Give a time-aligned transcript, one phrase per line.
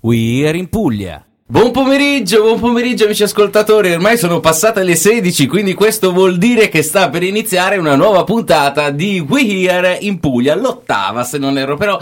[0.00, 1.26] We're in Puglia.
[1.44, 6.68] Buon pomeriggio, buon pomeriggio amici ascoltatori, ormai sono passate le 16, quindi questo vuol dire
[6.68, 11.58] che sta per iniziare una nuova puntata di We Here in Puglia, l'ottava se non
[11.58, 11.98] erro, però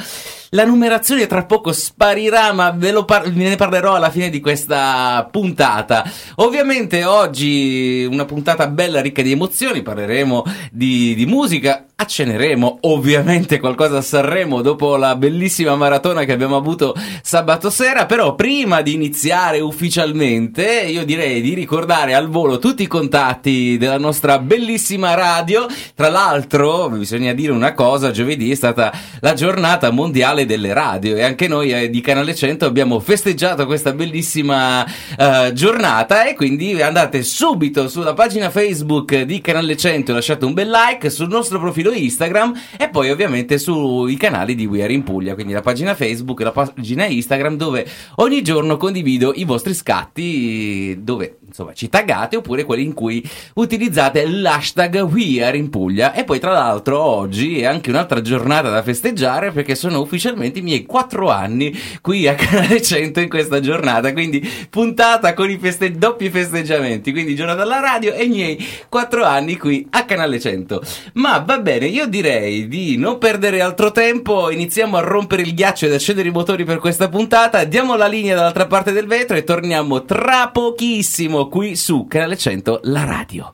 [0.57, 5.29] la numerazione tra poco sparirà, ma ve, par- ve, ne parlerò alla fine di questa
[5.31, 6.11] puntata.
[6.37, 13.99] Ovviamente oggi una puntata bella, ricca di emozioni, parleremo di, di musica, acceneremo ovviamente qualcosa
[13.99, 19.61] a Sanremo dopo la bellissima maratona che abbiamo avuto sabato sera, però prima di iniziare
[19.61, 25.67] ufficialmente io direi di ricordare al volo tutti i contatti della nostra bellissima radio.
[25.95, 31.17] Tra l'altro bisogna dire una cosa, giovedì è stata la giornata mondiale delle radio.
[31.17, 36.27] E anche noi eh, di Canale 100 abbiamo festeggiato questa bellissima uh, giornata.
[36.27, 41.11] E quindi andate subito sulla pagina Facebook di Canale 100 e lasciate un bel like
[41.11, 45.53] sul nostro profilo Instagram e poi ovviamente sui canali di We Are in Puglia, quindi
[45.53, 51.39] la pagina Facebook e la pagina Instagram dove ogni giorno condivido i vostri scatti dove
[51.47, 53.23] insomma ci taggate oppure quelli in cui
[53.55, 56.13] utilizzate l'hashtag We Are in Puglia.
[56.13, 60.63] E poi tra l'altro oggi è anche un'altra giornata da festeggiare perché sono ufficialmente i
[60.63, 65.93] miei 4 anni qui a Canale 100 in questa giornata, quindi puntata con i feste-
[65.93, 70.83] doppi festeggiamenti, quindi giornata alla radio e i miei 4 anni qui a Canale 100.
[71.15, 75.87] Ma va Bene, io direi di non perdere altro tempo, iniziamo a rompere il ghiaccio
[75.87, 79.43] ed accendere i motori per questa puntata, diamo la linea dall'altra parte del vetro e
[79.43, 83.53] torniamo tra pochissimo qui su Canale 100, la radio.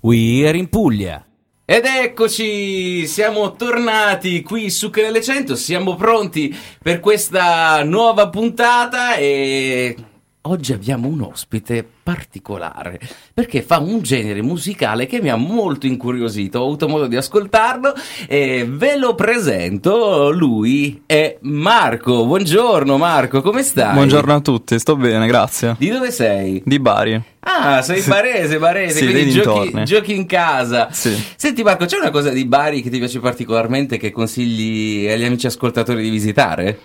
[0.00, 1.26] We're in Puglia.
[1.64, 9.94] Ed eccoci, siamo tornati qui su Canale 100, siamo pronti per questa nuova puntata e
[10.48, 12.98] oggi abbiamo un ospite particolare
[13.34, 16.60] perché fa un genere musicale che mi ha molto incuriosito.
[16.60, 17.92] Ho avuto modo di ascoltarlo
[18.26, 20.30] e ve lo presento.
[20.30, 22.24] Lui è Marco.
[22.24, 23.92] Buongiorno Marco, come stai?
[23.92, 25.76] Buongiorno a tutti, sto bene, grazie.
[25.78, 26.62] Di dove sei?
[26.64, 27.22] Di Bari.
[27.40, 30.88] Ah, sei barese, barese, sì, quindi giochi, giochi, in casa.
[30.90, 31.14] Sì.
[31.36, 35.46] Senti Marco, c'è una cosa di Bari che ti piace particolarmente che consigli agli amici
[35.46, 36.78] ascoltatori di visitare?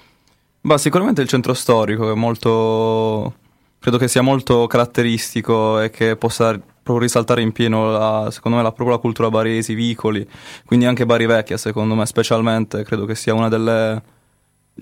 [0.62, 3.34] Beh, sicuramente il centro storico è molto
[3.84, 8.64] credo che sia molto caratteristico e che possa proprio risaltare in pieno, la, secondo me,
[8.64, 10.26] la, proprio la cultura baresi, vicoli,
[10.66, 14.02] quindi anche Bari Vecchia, secondo me, specialmente, credo che sia una delle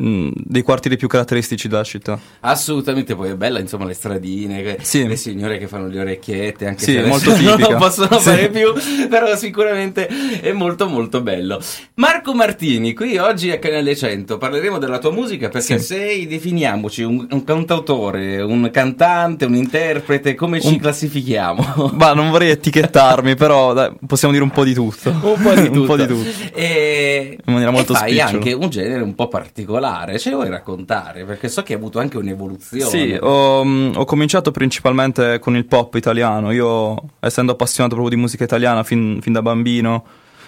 [0.02, 2.18] Mm, dei quartieri più caratteristici della città.
[2.40, 5.06] Assolutamente, poi è bella, insomma, le stradine, sì.
[5.06, 7.68] le signore che fanno le orecchiette, anche sì, se molto tipica.
[7.68, 8.30] non possono sì.
[8.30, 8.72] fare più,
[9.10, 11.62] però sicuramente è molto molto bello.
[11.96, 15.86] Marco Martini, qui oggi a Canale 100 parleremo della tua musica perché sì.
[15.86, 20.78] sei, definiamoci, un, un, cantautore, un cantante, un interprete, come ci un...
[20.78, 21.92] classifichiamo?
[22.00, 25.10] Ma non vorrei etichettarmi, però dai, possiamo dire un po' di tutto.
[25.10, 25.84] Un po' di tutto.
[25.84, 26.30] po' di tutto.
[26.54, 28.32] E, In maniera molto e fai spicciola.
[28.32, 31.26] anche un genere un po' particolare particolare, ce lo vuoi raccontare?
[31.26, 32.86] Perché so che hai avuto anche un'evoluzione.
[32.86, 36.52] Sì, ho, mm, ho, cominciato principalmente con il pop italiano.
[36.52, 40.06] Io, essendo appassionato proprio di musica italiana fin, fin da bambino,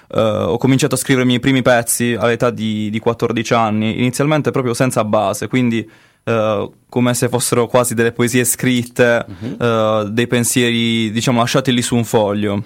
[0.10, 4.52] uh, ho cominciato a scrivere i miei primi pezzi all'età di, di 14 anni, inizialmente
[4.52, 5.90] proprio senza base, quindi
[6.26, 9.66] uh, come se fossero quasi delle poesie scritte, uh-huh.
[9.66, 12.64] uh, dei pensieri, diciamo, lasciati lì su un foglio.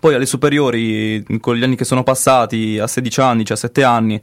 [0.00, 4.22] Poi alle superiori, con gli anni che sono passati, a 16 anni, 17 anni,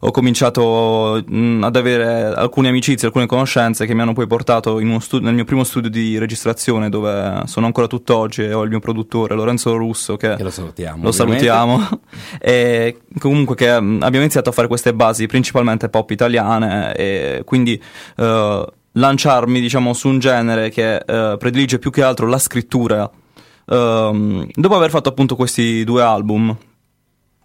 [0.00, 4.80] ho cominciato mh, mm, ad avere alcune amicizie, alcune conoscenze che mi hanno poi portato
[5.00, 8.80] stu- nel mio primo studio di registrazione dove sono ancora tutt'oggi e ho il mio
[8.80, 11.02] produttore Lorenzo Russo che, che lo salutiamo.
[11.02, 11.88] Lo salutiamo
[12.40, 17.80] e comunque che mm, abbiamo iniziato a fare queste basi principalmente pop italiane e quindi
[18.16, 24.46] uh, lanciarmi diciamo su un genere che uh, predilige più che altro la scrittura uh,
[24.52, 26.56] dopo aver fatto appunto questi due album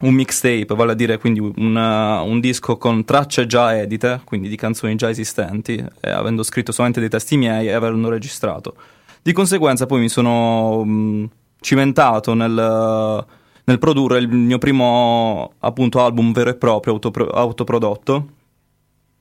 [0.01, 4.55] un mixtape, vale a dire quindi una, un disco con tracce già edite, quindi di
[4.55, 8.75] canzoni già esistenti, e avendo scritto solamente dei testi miei e avendo registrato.
[9.21, 11.29] Di conseguenza poi mi sono mh,
[11.59, 13.25] cimentato nel,
[13.65, 18.27] nel, produrre il mio primo appunto album vero e proprio, autopro- autoprodotto,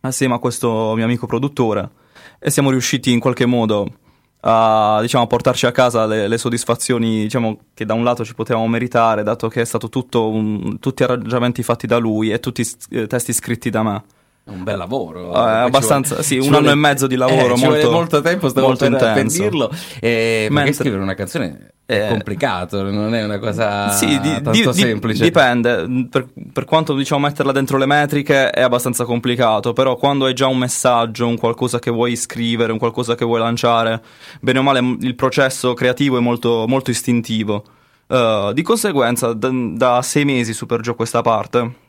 [0.01, 1.91] assieme a questo mio amico produttore,
[2.39, 3.91] e siamo riusciti in qualche modo
[4.41, 8.67] a diciamo, portarci a casa le, le soddisfazioni diciamo, che da un lato ci potevamo
[8.69, 13.07] meritare, dato che è stato tutto un, tutti arrangiamenti fatti da lui e tutti eh,
[13.07, 14.05] testi scritti da me.
[14.49, 15.33] Un bel lavoro.
[15.35, 18.89] Eh, abbastanza, sì, un anno e mezzo di lavoro, eh, molto- molto tempo, stavo molto
[18.89, 19.43] per, per intenso.
[19.43, 19.71] dirlo.
[20.01, 24.51] Eh, Mentre- scrivere una canzone è Eh, complicato, non è una cosa Sì, di- tanto
[24.51, 25.23] di- semplice.
[25.23, 26.07] dipende.
[26.11, 30.47] Per, per quanto diciamo metterla dentro le metriche è abbastanza complicato, però quando hai già
[30.47, 34.03] un messaggio, un qualcosa che vuoi scrivere, un qualcosa che vuoi lanciare,
[34.41, 37.65] bene o male il processo creativo è molto, molto istintivo.
[38.07, 41.87] Eh, di conseguenza, da, da sei mesi su per giù a questa parte,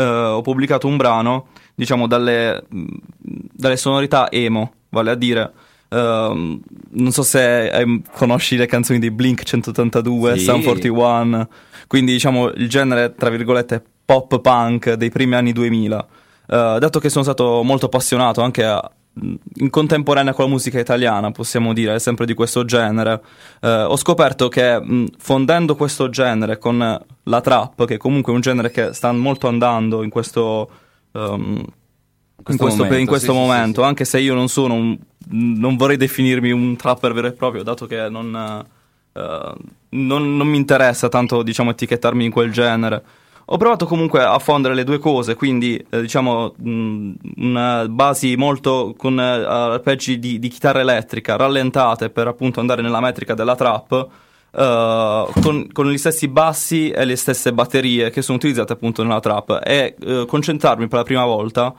[0.00, 0.04] eh,
[0.34, 5.52] ho pubblicato un brano, diciamo, dalle, dalle sonorità emo, vale a dire.
[5.88, 6.60] ehm,
[6.92, 10.44] non so se eh, conosci le canzoni di Blink 182, Sì.
[10.44, 11.48] Sun 41,
[11.88, 16.06] quindi diciamo il genere, tra virgolette, pop punk dei primi anni 2000.
[16.46, 18.90] Eh, dato che sono stato molto appassionato anche a-
[19.20, 23.20] in contemporanea con la musica italiana, possiamo dire, sempre di questo genere,
[23.60, 28.40] eh, ho scoperto che mh, fondendo questo genere con la trap, che comunque è un
[28.40, 30.70] genere che sta molto andando in questo,
[31.12, 31.64] ehm,
[32.48, 33.86] in questo, momento, in questo sì, momento, sì.
[33.86, 37.86] anche se io non sono un, non vorrei definirmi un trapper vero e proprio, dato
[37.86, 38.64] che non,
[39.12, 39.52] eh,
[39.90, 43.02] non, non mi interessa tanto diciamo etichettarmi in quel genere.
[43.52, 48.94] Ho provato comunque a fondere le due cose, quindi eh, diciamo mh, una basi molto
[48.96, 54.08] con eh, arpeggi di, di chitarra elettrica rallentate per appunto andare nella metrica della trap,
[54.52, 59.18] eh, con, con gli stessi bassi e le stesse batterie che sono utilizzate appunto nella
[59.18, 61.74] trap e eh, concentrarmi per la prima volta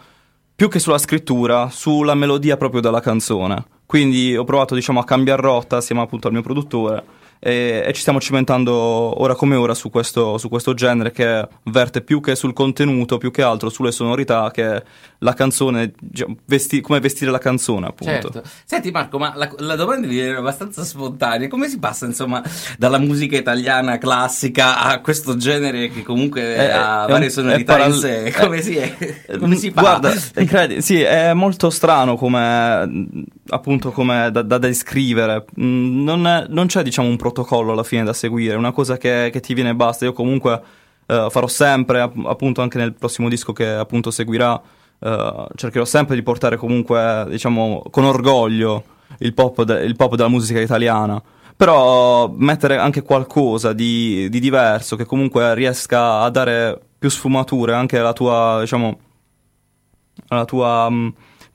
[0.54, 3.64] più che sulla scrittura, sulla melodia proprio della canzone.
[3.86, 8.02] Quindi ho provato diciamo a cambiare rotta assieme appunto al mio produttore e, e ci
[8.02, 12.54] stiamo cimentando ora come ora su questo, su questo genere che verte più che sul
[12.54, 14.84] contenuto, più che altro sulle sonorità che
[15.24, 18.12] la canzone, diciamo, vesti- come vestire la canzone appunto.
[18.32, 18.42] Certo.
[18.66, 21.48] Senti Marco, ma la, la domanda viene abbastanza spontanea.
[21.48, 22.42] Come si passa, insomma,
[22.78, 27.76] dalla musica italiana classica a questo genere che comunque Eh, ha è varie un- sonorità
[27.76, 28.24] è paral- in sé?
[28.24, 29.38] eh, Come si, è?
[29.38, 29.82] Come si fa?
[29.82, 33.12] Guarda, eh, credi, sì, è molto strano come
[33.50, 35.46] appunto come da, da descrivere.
[35.62, 38.98] Mm, Non, è- non c'è diciamo un protocollo alla fine da seguire, è una cosa
[38.98, 40.06] che, che ti viene e basta.
[40.06, 40.60] Io comunque
[41.06, 44.60] eh, farò sempre, app- appunto anche nel prossimo disco che appunto seguirà,
[45.04, 48.84] eh, cercherò sempre di portare comunque diciamo con orgoglio
[49.20, 51.22] il pop, de- il pop della musica italiana.
[51.56, 58.00] Però mettere anche qualcosa di, di diverso che comunque riesca a dare più sfumature anche
[58.00, 59.00] alla tua, diciamo,
[60.30, 61.14] alla tua mh,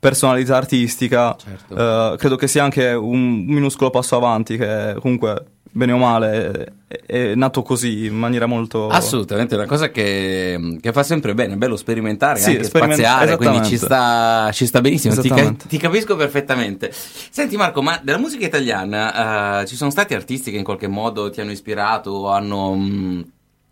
[0.09, 2.13] personalità artistica, Certo.
[2.13, 7.03] eh, credo che sia anche un minuscolo passo avanti che comunque, bene o male, è,
[7.07, 8.87] è nato così in maniera molto...
[8.89, 13.01] Assolutamente, è una cosa che, che fa sempre bene, è bello sperimentare, Sì, anche speriment-
[13.01, 16.93] spaziare, quindi ci sta, ci sta benissimo, ti, ca- ti capisco perfettamente.
[16.93, 21.31] Senti Marco, ma della musica italiana eh, ci sono stati artisti che in qualche modo
[21.31, 22.75] ti hanno ispirato o hanno...
[22.75, 23.25] mh,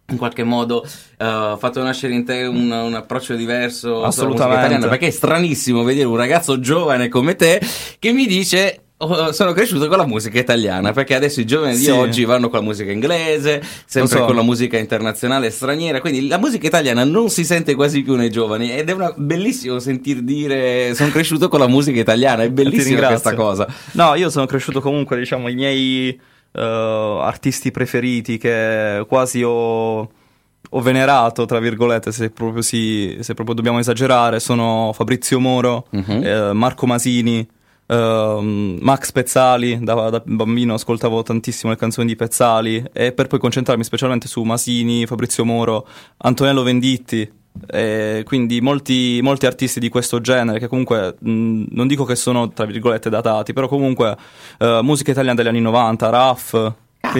[0.08, 4.60] in qualche modo eh, fatto nascere in te un, un approccio diverso Assolutamente.
[4.64, 7.60] italiana perché è stranissimo vedere un ragazzo giovane come te
[7.98, 11.84] che mi dice "Oh, sono cresciuto con la musica italiana perché adesso i giovani di
[11.84, 11.90] Sì.
[11.90, 14.24] oggi vanno con la musica inglese sempre so.
[14.26, 18.30] con la musica internazionale straniera quindi la musica italiana non si sente quasi più nei
[18.30, 23.06] giovani ed è una, bellissimo sentir dire sono cresciuto con la musica italiana è bellissima
[23.06, 26.20] questa cosa No, io sono cresciuto comunque, diciamo, i miei
[26.54, 33.56] eh, artisti preferiti che quasi ho, ho venerato, tra virgolette, se proprio, si, se proprio
[33.56, 37.46] dobbiamo esagerare, sono Fabrizio Moro, eh, Marco Masini,
[37.86, 43.40] ehm, Max Pezzali, da, da bambino ascoltavo tantissimo le canzoni di Pezzali e per poi
[43.40, 45.86] concentrarmi specialmente su Masini, Fabrizio Moro,
[46.18, 47.42] Antonello Venditti.
[47.66, 52.48] E quindi molti, molti artisti di questo genere che comunque mh, non dico che sono
[52.48, 54.16] tra virgolette datati, però comunque
[54.58, 56.72] eh, musica italiana degli anni 90, Raff,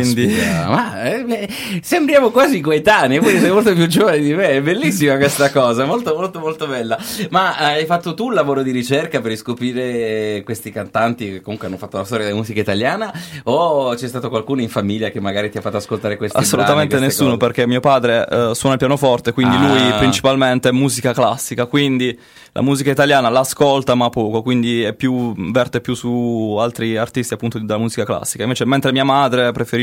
[0.03, 0.35] quindi
[0.67, 1.49] ma eh,
[1.83, 6.15] sembriamo quasi coetanei, poi sei molto più giovane di me, è bellissima questa cosa, molto
[6.15, 6.99] molto molto bella.
[7.31, 11.69] Ma eh, hai fatto tu un lavoro di ricerca per riscoprire questi cantanti che comunque
[11.69, 13.13] hanno fatto la storia della musica italiana
[13.45, 17.07] o c'è stato qualcuno in famiglia che magari ti ha fatto ascoltare questi Assolutamente brani,
[17.07, 17.39] nessuno, cose?
[17.39, 19.67] perché mio padre eh, suona il pianoforte, quindi Ah.
[19.67, 22.19] lui principalmente è musica classica, quindi
[22.53, 27.59] la musica italiana l'ascolta ma poco, quindi è più, verte più su altri artisti appunto
[27.59, 28.43] della musica classica.
[28.43, 29.83] Invece mentre mia madre preferisce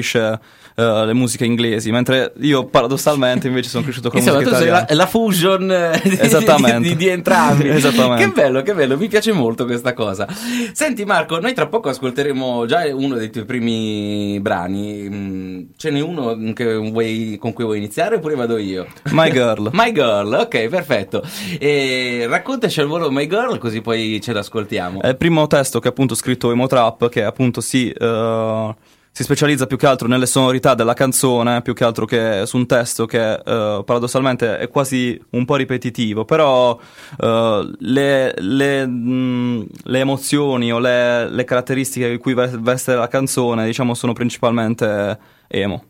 [0.75, 4.85] eh, le musiche inglesi, mentre io paradossalmente invece sono cresciuto con la Insomma, musica italiana.
[4.89, 7.69] la, la fusion eh, di, di- di entrambi.
[8.21, 10.27] Che bello, che bello, mi piace molto questa cosa.
[10.73, 15.07] Senti Marco, noi tra poco ascolteremo già uno dei tuoi primi brani.
[15.09, 18.87] Mm, Ce n'è uno che vuoi- con cui vuoi iniziare oppure vado io?
[19.11, 19.69] My Girl.
[19.73, 21.21] My Girl, ok, perfetto.
[21.59, 25.01] E raccontaci al volo My Girl così poi ce l'ascoltiamo.
[25.01, 28.75] È il primo testo che appunto ho scritto Emo Trap, che appunto si, eh,
[29.13, 32.65] si specializza più che altro nelle sonorità della canzone, più che altro che su un
[32.65, 36.79] testo che eh, paradossalmente è quasi un po' ripetitivo, però
[37.19, 43.65] eh, le, le, mh, le, emozioni o le, le caratteristiche di cui veste la canzone,
[43.65, 45.83] diciamo, sono principalmente emo.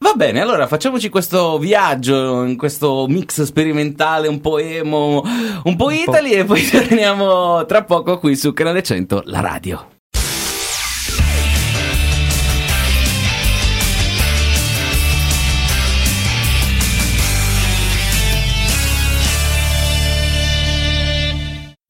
[0.00, 5.22] Va bene, allora facciamoci questo viaggio in questo mix sperimentale un po' emo,
[5.64, 9.97] un po' Italy e poi torniamo tra poco qui su Canale 100, la radio.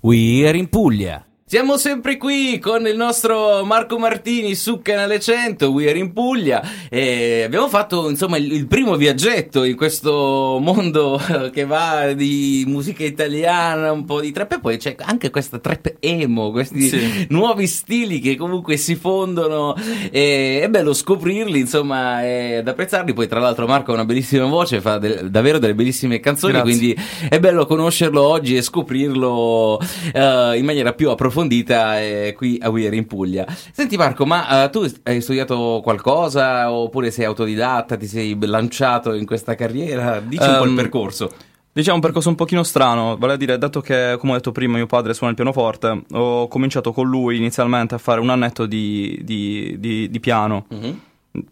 [0.08, 1.27] We are in Puglia.
[1.50, 6.60] Siamo sempre qui con il nostro Marco Martini su Canale 100, We Are in Puglia
[6.90, 11.18] e abbiamo fatto insomma il, il, primo viaggetto in questo mondo
[11.50, 15.94] che va di musica italiana, un po' di trap e poi c'è anche questa trap
[16.00, 17.26] emo, questi sì.
[17.30, 19.74] nuovi stili che comunque si fondono
[20.10, 24.44] e è bello scoprirli insomma e ad apprezzarli, poi tra l'altro Marco ha una bellissima
[24.44, 26.76] voce, fa de- davvero delle bellissime canzoni, Grazie.
[26.76, 32.58] quindi è bello conoscerlo oggi e scoprirlo uh, in maniera più approfondita approfondita eh, qui
[32.60, 33.46] a Weir in Puglia.
[33.72, 39.24] Senti Marco, ma uh, tu hai studiato qualcosa oppure sei autodidatta, ti sei lanciato in
[39.24, 40.20] questa carriera?
[40.20, 41.30] Dici um, un po' il ehm, percorso.
[41.72, 44.76] Diciamo un percorso un pochino strano, vale a dire, dato che, come ho detto prima,
[44.76, 49.20] mio padre suona il pianoforte, ho cominciato con lui inizialmente a fare un annetto di,
[49.22, 50.66] di, di, di piano.
[50.74, 50.92] Mm-hmm.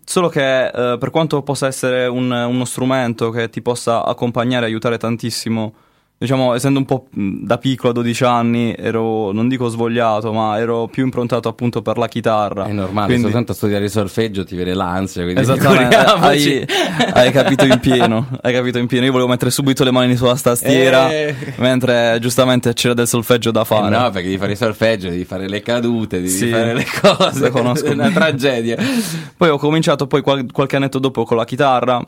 [0.05, 4.69] Solo che eh, per quanto possa essere un, uno strumento che ti possa accompagnare e
[4.69, 5.75] aiutare tantissimo
[6.19, 10.89] diciamo, essendo un po' da piccolo, a 12 anni, ero, non dico svogliato, ma ero
[10.89, 12.65] più improntato appunto per la chitarra.
[12.65, 13.25] È normale, quindi...
[13.25, 15.25] soltanto a studiare il solfeggio ti viene l'ansia.
[15.27, 16.67] Esattamente, hai,
[17.13, 19.05] hai, capito in pieno, hai capito in pieno.
[19.05, 21.35] Io volevo mettere subito le mani sulla tastiera, eh...
[21.57, 23.95] mentre giustamente c'era del solfeggio da fare.
[23.95, 26.87] Eh no, perché devi fare il solfeggio, devi fare le cadute, devi sì, fare le
[27.01, 27.51] cose.
[27.51, 28.77] È una tragedia.
[29.37, 32.05] poi ho cominciato poi qual- qualche annetto dopo con la chitarra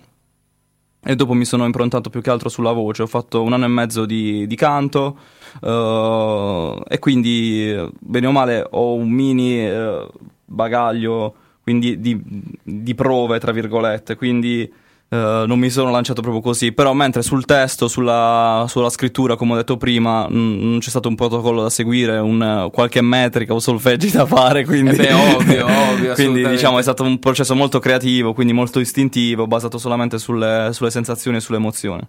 [1.03, 3.69] e dopo mi sono improntato più che altro sulla voce, ho fatto un anno e
[3.69, 5.19] mezzo di, di canto
[5.61, 10.09] uh, e quindi bene o male ho un mini uh,
[10.45, 12.19] bagaglio quindi di,
[12.63, 14.73] di, prove tra virgolette, quindi
[15.11, 19.55] Uh, non mi sono lanciato proprio così, però mentre sul testo, sulla, sulla scrittura, come
[19.55, 24.11] ho detto prima, non c'è stato un protocollo da seguire, un, qualche metrica o solfeggi
[24.11, 24.91] da fare, quindi...
[24.91, 29.47] Eh beh, ovvio, ovvio, quindi diciamo è stato un processo molto creativo, quindi molto istintivo,
[29.47, 32.03] basato solamente sulle, sulle sensazioni e sulle emozioni.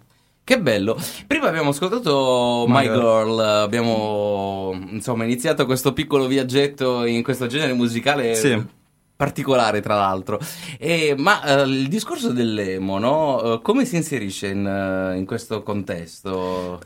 [0.44, 0.98] Che bello.
[1.26, 3.00] Prima abbiamo ascoltato My, My Girl.
[3.00, 8.34] Girl, abbiamo insomma iniziato questo piccolo viaggetto in questo genere musicale.
[8.34, 8.78] Sì
[9.20, 10.40] particolare tra l'altro.
[10.78, 13.52] E, ma uh, il discorso dell'emo, no?
[13.52, 16.80] Uh, come si inserisce in, uh, in questo contesto?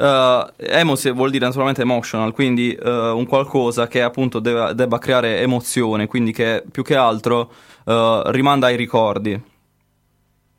[0.57, 6.33] emo vuol dire naturalmente emotional, quindi un qualcosa che appunto debba, debba, creare emozione, quindi
[6.33, 7.51] che più che altro
[7.85, 9.41] rimanda ai ricordi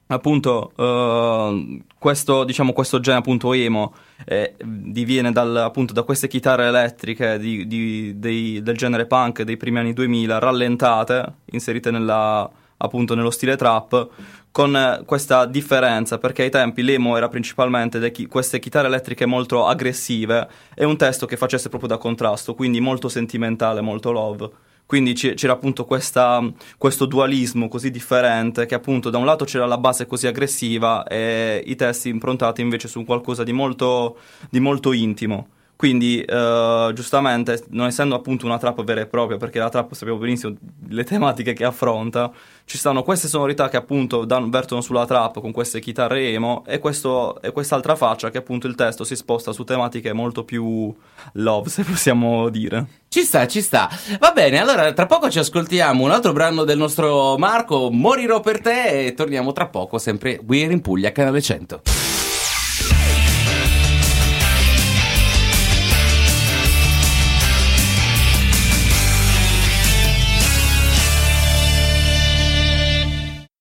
[0.07, 3.93] appunto uh, questo, diciamo, questo genere appunto emo
[4.25, 9.57] eh, diviene dal, appunto da queste chitarre elettriche di, di, dei, del genere punk dei
[9.57, 14.09] primi anni 2000 rallentate inserite nella, appunto nello stile trap
[14.51, 20.47] con questa differenza perché ai tempi l'emo era principalmente chi- queste chitarre elettriche molto aggressive
[20.73, 24.49] e un testo che facesse proprio da contrasto quindi molto sentimentale molto love
[24.85, 26.41] quindi c'era appunto questa,
[26.77, 31.63] questo dualismo così differente che appunto da un lato c'era la base così aggressiva e
[31.65, 34.17] i testi improntati invece su qualcosa di molto,
[34.49, 35.47] di molto intimo.
[35.75, 40.19] Quindi, uh, giustamente, non essendo appunto una trap vera e propria, perché la trap sappiamo
[40.19, 40.55] benissimo
[40.87, 42.31] le tematiche che affronta,
[42.63, 46.79] ci stanno queste sonorità che appunto dan- vertono sulla trap con queste chitarre emo e,
[46.79, 50.95] questo, e quest'altra faccia che appunto il testo si sposta su tematiche molto più
[51.33, 52.85] love, se possiamo dire.
[53.09, 53.89] Ci sta, ci sta.
[54.19, 58.61] Va bene, allora tra poco ci ascoltiamo un altro brano del nostro Marco, Morirò per
[58.61, 62.14] te, e torniamo tra poco sempre qui in Puglia, canale 100.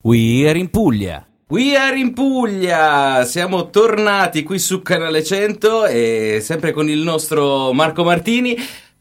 [0.06, 1.26] We are in Puglia.
[1.48, 3.24] We are in Puglia!
[3.24, 8.54] Siamo tornati qui su Canale 100 e sempre con il nostro Marco Martini.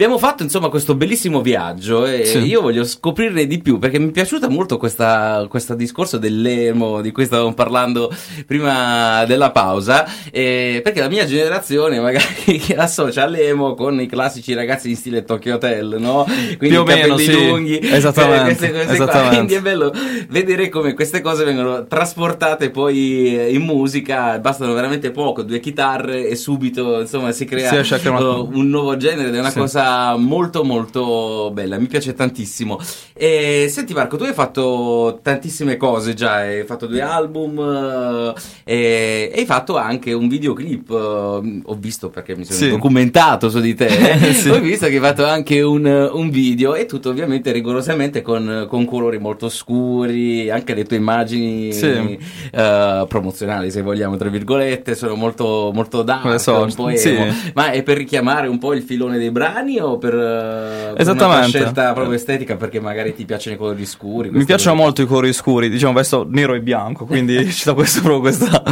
[0.04, 2.40] Abbiamo fatto insomma questo bellissimo viaggio e sì.
[2.40, 7.14] io voglio scoprirne di più perché mi è piaciuta molto questa, questo discorso dell'emo di
[7.14, 8.14] cui stavamo parlando
[8.46, 14.98] prima della pausa perché la mia generazione magari associa l'emo con i classici ragazzi in
[14.98, 16.26] stile Tokyo Hotel, no?
[16.26, 17.32] Quindi più o meno, sì.
[17.32, 19.36] lunghi, esattamente, queste, queste esattamente.
[19.38, 19.94] Quindi è bello
[20.28, 26.36] vedere come queste cose vengono trasportate poi in musica, bastano veramente poco, due chitarre e
[26.36, 29.60] subito insomma si crea uh, un nuovo genere ed è una sì.
[29.60, 32.80] cosa molto molto bella, mi piace tantissimo.
[33.14, 38.34] E, senti Marco, tu hai fatto tantissime cose già, hai fatto due album
[38.66, 42.70] eh, e hai fatto anche un videoclip, eh, ho visto perché mi sono Sì.
[42.70, 43.88] documentato su di te,
[44.34, 44.50] Sì.
[44.50, 48.86] ho visto che hai fatto anche un, un video e tutto ovviamente rigorosamente con, con
[48.86, 52.18] colori molto scuri, anche le tue immagini Sì.
[52.52, 57.26] eh, promozionali se vogliamo tra virgolette, sono molto, molto dark, so, un po' emo.
[57.54, 61.44] Ma è per richiamare un po' il filone dei brani o per, eh, per una
[61.44, 64.30] scelta proprio estetica perché magari ti piacciono i colori scuri?
[64.30, 64.84] Mi piacciono cose?
[64.84, 68.64] molto i colori scuri, diciamo vesto nero e bianco, quindi ci sta questo proprio questa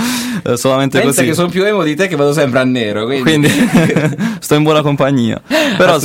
[0.43, 1.27] eh, solamente Pensa così.
[1.29, 3.23] che sono più emo di te che vado sempre a nero, quindi...
[3.23, 3.49] Quindi
[4.39, 5.41] sto in buona compagnia.
[5.77, 5.97] Però,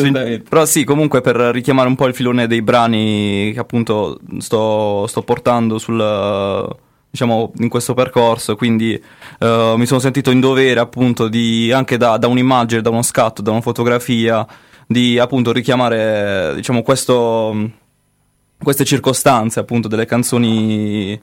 [0.48, 5.22] però sì, comunque per richiamare un po' il filone dei brani che appunto sto, sto
[5.22, 6.74] portando sul
[7.16, 8.92] diciamo in questo percorso, quindi
[9.38, 13.40] eh, mi sono sentito in dovere appunto di anche da, da un'immagine, da uno scatto,
[13.40, 14.46] da una fotografia
[14.86, 17.70] di appunto richiamare diciamo questo
[18.58, 21.20] queste circostanze appunto delle canzoni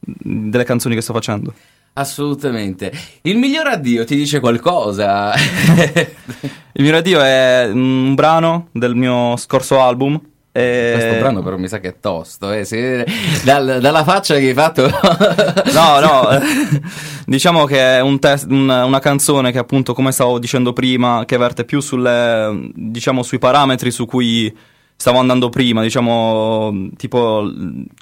[0.00, 1.52] delle canzoni che sto facendo.
[1.94, 2.92] Assolutamente.
[3.22, 5.32] Il miglior addio ti dice qualcosa?
[5.34, 10.20] Il mio radio è un brano del mio scorso album.
[10.58, 12.64] E- Questo brano però mi sa che è tosto, eh?
[12.64, 13.06] se-
[13.44, 14.86] dal- dalla faccia che hai fatto...
[15.72, 16.40] No, no, eh,
[17.26, 21.36] diciamo che è un test- un- una canzone che appunto, come stavo dicendo prima, che
[21.36, 24.54] verte più sulle, diciamo, sui parametri su cui
[25.00, 27.48] stavo andando prima, diciamo, tipo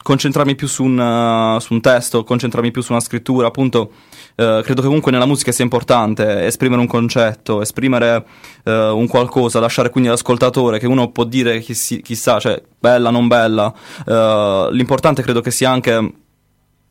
[0.02, 3.90] concentrarmi più su un, eh, su un testo, concentrarmi più su una scrittura, appunto,
[4.34, 8.24] eh, credo che comunque nella musica sia importante esprimere un concetto, esprimere
[8.64, 13.28] eh, un qualcosa, lasciare quindi all'ascoltatore che uno può dire chi chissà, cioè bella, non
[13.28, 13.72] bella,
[14.06, 16.12] Eh, l'importante credo che sia anche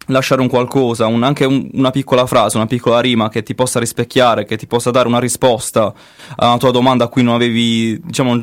[0.09, 3.79] lasciare un qualcosa, un- anche un- una piccola frase, una piccola rima che ti possa
[3.79, 5.91] rispecchiare, che ti possa dare una risposta
[6.35, 8.39] a una tua domanda a cui non avevi, diciamo,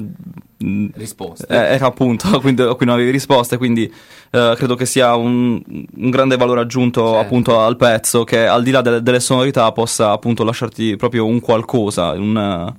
[0.95, 1.47] Risposte.
[1.49, 3.93] eh, era appunto a cui, a cui non avevi risposte, quindi
[4.31, 7.19] eh, credo che sia un, un grande valore aggiunto Certo.
[7.19, 11.41] appunto al pezzo che al di là delle, delle sonorità possa appunto lasciarti proprio un
[11.41, 12.75] qualcosa, un,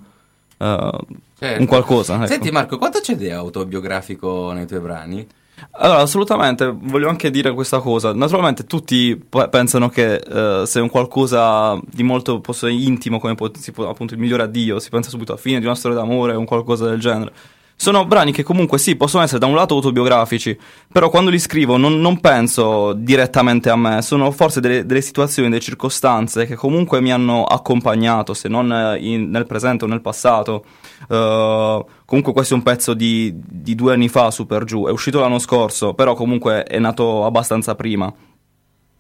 [0.58, 0.92] eh,
[1.40, 1.60] Certo.
[1.62, 2.16] un qualcosa.
[2.16, 2.28] ecco.
[2.28, 5.28] Senti Marco, quanto c'è di autobiografico nei tuoi brani?
[5.72, 8.14] Allora, assolutamente, voglio anche dire questa cosa.
[8.14, 13.36] Naturalmente tutti p- pensano che eh, se è un qualcosa di molto posso, intimo, come
[13.36, 15.98] può, si può- appunto il migliore addio, si pensa subito alla fine di una storia
[15.98, 17.32] d'amore o un qualcosa del genere.
[17.76, 20.58] Sono brani che comunque sì, possono essere da un lato autobiografici,
[20.92, 25.50] però quando li scrivo non, non penso direttamente a me, sono forse delle, delle situazioni,
[25.50, 30.02] delle circostanze che comunque mi hanno accompagnato, se non eh, in- nel presente o nel
[30.02, 30.64] passato.
[31.10, 34.92] Eh, comunque questo è un pezzo di, di due anni fa, su per giù, è
[34.92, 38.14] uscito l'anno scorso, però comunque è nato abbastanza prima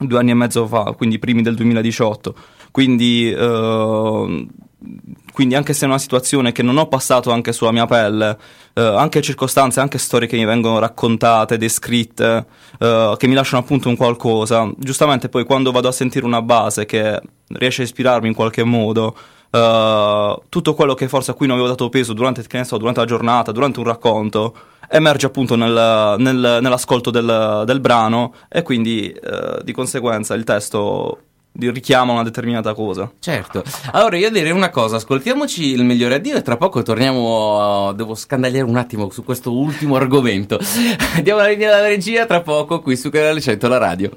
[0.07, 2.35] due anni e mezzo fa, quindi primi del 2018.
[2.71, 4.47] Quindi, eh,
[5.33, 8.37] quindi anche se è una situazione che non ho passato anche sulla mia pelle,
[8.73, 12.45] eh, anche circostanze, anche storie che mi vengono raccontate, descritte,
[12.79, 16.85] eh, che mi lasciano appunto un qualcosa, giustamente poi quando vado a sentire una base
[16.85, 19.15] che riesce a ispirarmi in qualche modo,
[19.49, 23.05] eh, tutto quello che forse a cui non avevo dato peso durante, so, durante la
[23.05, 24.55] giornata, durante un racconto,
[24.89, 31.19] emerge appunto nel- nel- nell'ascolto del, del brano e quindi eh, di conseguenza il testo
[31.59, 33.11] richiama una determinata cosa.
[33.19, 33.63] Certo.
[33.91, 38.15] Allora io direi una cosa, ascoltiamoci il migliore addio e tra poco torniamo, a- devo
[38.15, 40.59] scandagliare un attimo su questo ultimo argomento.
[41.15, 44.09] Andiamo alla linea della regia tra poco qui su Canale 100 la radio.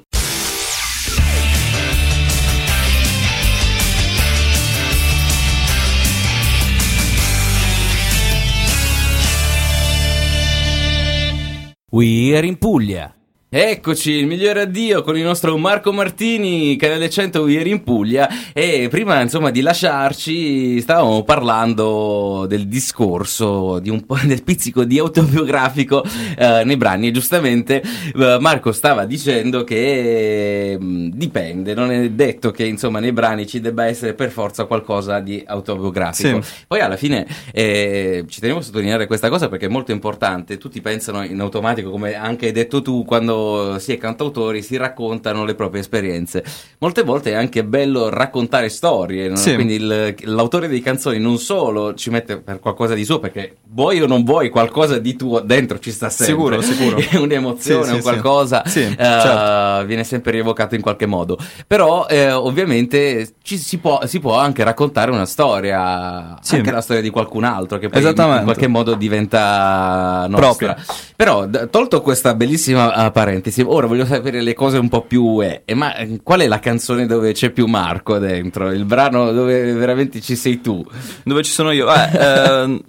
[11.89, 13.13] We are in Puglia.
[13.49, 18.89] Eccoci, il migliore addio con il nostro Marco Martini, Canale 100 ieri in Puglia e
[18.89, 26.03] prima insomma di lasciarci stavamo parlando del discorso, di un po' del pizzico di autobiografico
[26.37, 32.51] eh, nei brani e giustamente eh, Marco stava dicendo che mh, dipende, non è detto
[32.51, 36.41] che insomma nei brani ci debba essere per forza qualcosa di autobiografico.
[36.41, 36.65] Sì.
[36.67, 40.81] Poi alla fine eh, ci tenevo a sottolineare questa cosa perché è molto importante, tutti
[40.81, 43.35] pensano in automatico come anche hai detto tu quando
[43.79, 46.43] si è cantautori si raccontano le proprie esperienze.
[46.79, 49.35] Molte volte è anche bello raccontare storie, no?
[49.35, 49.53] Sì.
[49.55, 54.01] quindi il- l'autore dei canzoni non solo ci mette per qualcosa di suo perché vuoi
[54.01, 56.35] o non vuoi qualcosa di tuo dentro ci sta sempre.
[56.35, 56.97] Sicuro, sicuro.
[57.09, 59.85] È un'emozione, Sì, un sì, qualcosa eh, certo.
[59.85, 61.37] viene sempre rievocato in qualche modo.
[61.65, 67.01] Però eh, ovviamente ci si può, si può anche raccontare una storia, anche la storia
[67.01, 70.39] di qualcun altro che poi in, in qualche modo diventa nostra.
[70.47, 70.75] Propria.
[71.15, 75.63] Però tolto questa bellissima ah, parentesi, ora voglio sapere le cose un po' più eh,
[75.65, 78.71] eh, ma eh, qual è la canzone dove c'è più Marco dentro?
[78.71, 80.85] Il brano dove veramente ci sei tu?
[81.23, 81.93] Dove ci sono io?
[81.93, 82.81] Eh, ehm,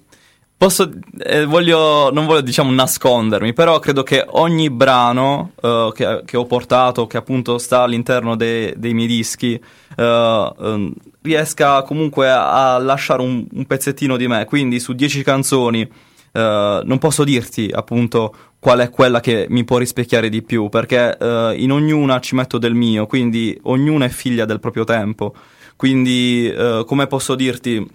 [0.58, 6.36] Posso, eh, voglio, non voglio diciamo nascondermi, però credo che ogni brano eh, che, che,
[6.36, 12.76] ho portato, che appunto sta all'interno de, dei miei dischi, eh, ehm, riesca comunque a,
[12.78, 14.46] lasciare un, un, pezzettino di me.
[14.46, 15.88] Quindi su dieci canzoni
[16.32, 21.16] eh, non posso dirti appunto qual è quella che mi può rispecchiare di più, perché
[21.16, 25.34] eh, in ognuna ci metto del mio, quindi ognuna è figlia del proprio tempo.
[25.76, 27.86] Quindi, eh, come posso dirti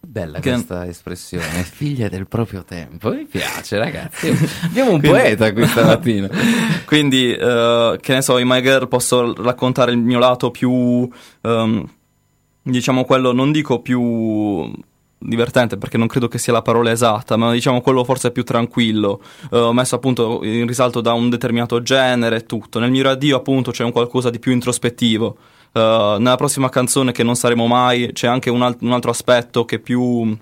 [0.00, 0.52] Bella che...
[0.52, 4.28] questa espressione, figlia del proprio tempo, mi piace ragazzi,
[4.64, 5.18] abbiamo un Quindi...
[5.18, 6.28] poeta qui stamattina.
[6.86, 11.88] Quindi, uh, che ne so, in My Girl posso raccontare il mio lato più, um,
[12.62, 14.72] diciamo quello, non dico più
[15.18, 19.20] divertente perché non credo che sia la parola esatta, ma diciamo quello forse più tranquillo,
[19.50, 22.78] uh, messo appunto in risalto da un determinato genere e tutto.
[22.78, 25.36] Nel mio radio appunto c'è un qualcosa di più introspettivo.
[25.72, 29.66] Uh, nella prossima canzone che non saremo mai c'è anche un, alt- un altro aspetto
[29.66, 30.34] che più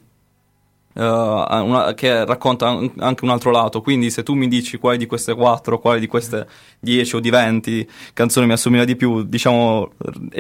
[0.98, 3.82] Uh, una, che racconta anche un altro lato.
[3.82, 6.46] Quindi, se tu mi dici quale di queste quattro, quale di queste
[6.80, 9.90] dieci o di venti canzoni mi assomiglia di più, diciamo,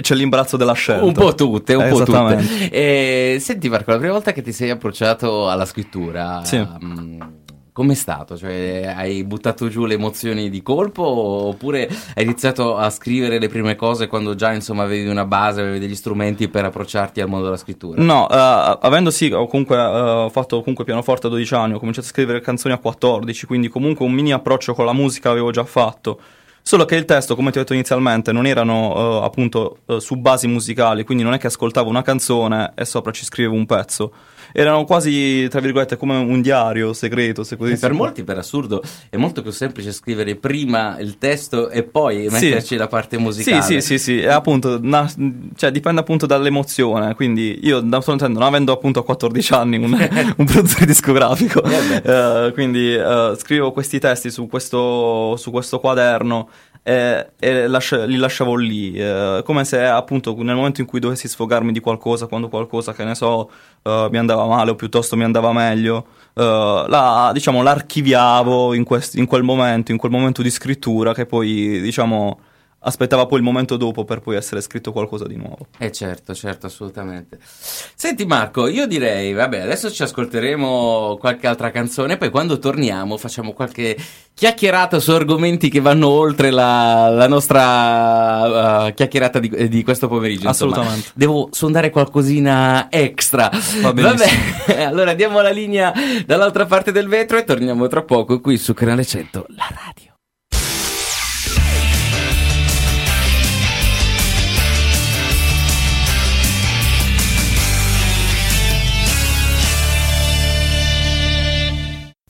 [0.00, 1.04] c'è l'imbarazzo della scelta.
[1.04, 2.70] Un po' tutte, un eh, po' tutte.
[2.70, 6.42] E, senti, Marco, la prima volta che ti sei approcciato alla scrittura.
[6.42, 6.56] Sì.
[6.56, 7.44] Um,
[7.76, 8.38] Com'è stato?
[8.38, 13.76] Cioè, hai buttato giù le emozioni di colpo oppure hai iniziato a scrivere le prime
[13.76, 17.58] cose quando già insomma avevi una base, avevi degli strumenti per approcciarti al mondo della
[17.58, 18.02] scrittura?
[18.02, 22.06] No, uh, avendo sì, ho comunque uh, fatto comunque pianoforte a 12 anni, ho cominciato
[22.06, 25.64] a scrivere canzoni a 14, quindi comunque un mini approccio con la musica l'avevo già
[25.64, 26.18] fatto.
[26.66, 30.48] Solo che il testo, come ti ho detto inizialmente, non erano uh, appunto su basi
[30.48, 34.12] musicali, quindi non è che ascoltavo una canzone e sopra ci scrivevo un pezzo
[34.52, 37.44] erano quasi, tra virgolette, come un diario segreto.
[37.44, 41.68] Se così e per molti, per assurdo, è molto più semplice scrivere prima il testo
[41.68, 42.76] e poi metterci sì.
[42.76, 43.62] la parte musicale.
[43.62, 44.20] Sì, sì, sì, sì.
[44.20, 45.10] E appunto, na,
[45.56, 47.14] cioè, dipende appunto dall'emozione.
[47.14, 49.92] Quindi io, da non avendo appunto a 14 anni un,
[50.36, 56.48] un produttore discografico, uh, quindi uh, scrivo questi testi su questo, su questo quaderno
[56.88, 61.26] e, e lascia, li lasciavo lì, eh, come se appunto nel momento in cui dovessi
[61.26, 63.50] sfogarmi di qualcosa, quando qualcosa, che ne so,
[63.82, 69.16] uh, mi andava male o piuttosto mi andava meglio, uh, la, diciamo, l'archiviavo in, quest-
[69.16, 72.38] in quel momento, in quel momento di scrittura che poi, diciamo,
[72.86, 75.66] aspettava poi il momento dopo per poi essere scritto qualcosa di nuovo.
[75.78, 77.38] Eh certo, certo, assolutamente.
[77.40, 83.52] Senti Marco, io direi, vabbè, adesso ci ascolteremo qualche altra canzone, poi quando torniamo facciamo
[83.52, 83.96] qualche
[84.32, 90.48] chiacchierata su argomenti che vanno oltre la, la nostra uh, chiacchierata di, di, questo pomeriggio.
[90.48, 90.96] Assolutamente.
[90.96, 93.50] Insomma, devo sondare qualcosina extra.
[93.80, 95.92] Va Vabbè, allora diamo la linea
[96.24, 99.85] dall'altra parte del vetro e torniamo tra poco qui su Canale 100, la radio.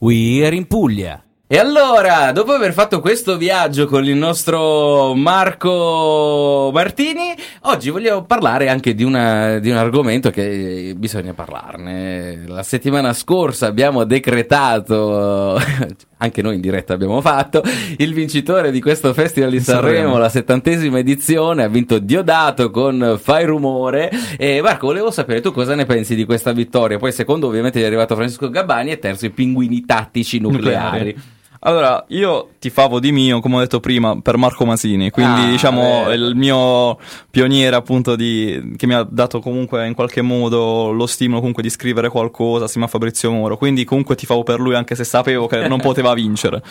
[0.07, 1.21] We are in Puglia.
[1.49, 7.35] E allora, dopo aver fatto questo viaggio con il nostro Marco Martini,
[7.66, 12.44] oggi vogliamo parlare anche di, una, di, un argomento che bisogna parlarne.
[12.46, 15.61] La settimana scorsa abbiamo decretato,
[16.18, 17.62] anche noi in diretta abbiamo fatto,
[17.98, 23.44] il vincitore di questo Festival di Sanremo, la settantesima edizione, ha vinto Diodato con Fai
[23.44, 24.11] Rumore.
[24.37, 26.98] E Marco, volevo sapere tu cosa ne pensi di questa vittoria.
[26.98, 31.12] Poi secondo ovviamente è arrivato Francesco Gabbani e terzo i pinguini tattici nucleari.
[31.12, 31.35] nucleari.
[31.61, 35.51] Allora, io ti favo di mio, come ho detto prima, per Marco Masini, quindi ah,
[35.51, 36.99] diciamo il mio
[37.31, 41.71] pioniere appunto di, che mi ha dato comunque in qualche modo lo stimolo comunque di
[41.71, 45.47] scrivere qualcosa, si chiama Fabrizio Moro, quindi comunque ti favo per lui anche se sapevo
[45.47, 46.62] che non poteva vincere.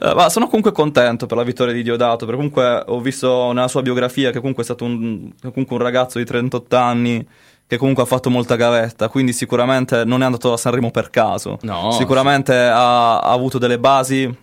[0.00, 3.68] Uh, ma sono comunque contento per la vittoria di Diodato, perché comunque ho visto nella
[3.68, 7.26] sua biografia che comunque è stato un, comunque un ragazzo di 38 anni
[7.70, 11.56] che comunque ha fatto molta gavetta, quindi sicuramente non è andato a Sanremo per caso.
[11.62, 12.58] No, sicuramente sì.
[12.58, 14.36] ha, ha, avuto delle basi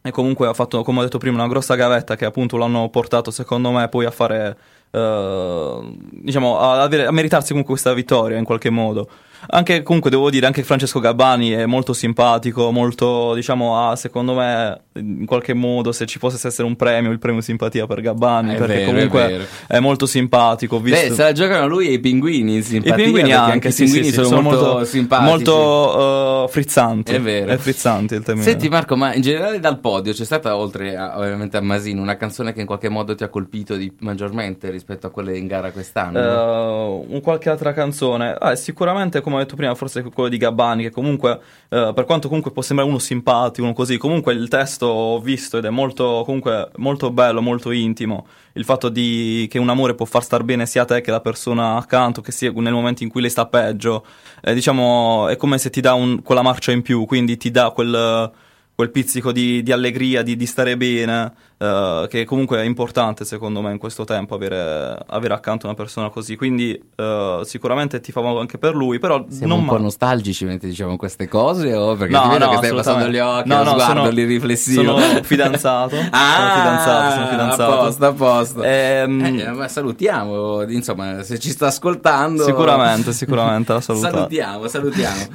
[0.00, 3.32] e comunque ha fatto, come ho detto prima, una grossa gavetta che appunto l'hanno portato,
[3.32, 4.56] secondo me, poi a fare,
[4.92, 9.08] uh, diciamo, a, a, meritarsi comunque questa vittoria in qualche modo.
[9.48, 14.80] Anche comunque devo dire, anche Francesco Gabbani è molto simpatico, molto, diciamo, ha secondo me
[14.94, 18.56] in qualche modo se ci fosse essere un premio, il premio simpatia per Gabbani, è
[18.56, 20.80] perché vero, comunque è, è, molto simpatico.
[20.80, 21.08] Visto...
[21.08, 23.84] Beh, se la giocano lui e i pinguini, simpatia, I pinguini anche, anche sì, i
[23.86, 25.30] pinguini sì, sono, sono, molto, molto simpatici.
[25.30, 27.12] Molto uh, frizzanti.
[27.12, 27.50] È vero.
[27.50, 28.42] È frizzante il tema.
[28.42, 32.16] Senti Marco, ma in generale dal podio c'è stata, oltre a, ovviamente a Masino, una
[32.16, 35.70] canzone che in qualche modo ti ha colpito di, maggiormente rispetto a quelle in gara
[35.72, 36.98] quest'anno?
[37.00, 38.34] Uh, un qualche altra canzone?
[38.38, 42.04] Ah, sicuramente, come come ho detto prima, forse quello di Gabbani, che comunque, eh, per
[42.04, 45.70] quanto comunque può sembrare uno simpatico, uno così, comunque il testo ho visto ed è
[45.70, 48.26] molto, comunque, molto bello, molto intimo.
[48.52, 51.76] Il fatto di, che un amore può far star bene sia te che la persona
[51.76, 54.06] accanto, che sia nel momento in cui lei sta peggio,
[54.42, 57.70] eh, diciamo, è come se ti dà un, quella marcia in più, quindi ti dà
[57.70, 58.32] quel
[58.74, 63.60] quel pizzico di, di allegria, di, di, stare bene, uh, che comunque è importante secondo
[63.62, 66.34] me in questo tempo avere, avere accanto una persona così.
[66.36, 70.44] Quindi uh, sicuramente ti famo anche per lui, però Siamo non un po' ma- nostalgici
[70.44, 73.48] mentre diciamo queste cose o perché No, ti vedo no, che stai passando gli occhi,
[73.48, 74.98] No, no, sguardo sono- lì riflessivo.
[74.98, 75.96] sono fidanzato.
[76.10, 77.72] ah, Sono fidanzato, sono fidanzato.
[77.72, 78.62] A posto, a posto.
[78.64, 82.42] Ehm, Eh, ma salutiamo, insomma, se ci sta ascoltando.
[82.44, 84.16] Sicuramente, sicuramente la salutiamo.
[84.16, 85.26] Salutiamo, salutiamo.